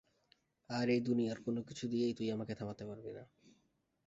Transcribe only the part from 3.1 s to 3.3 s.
না।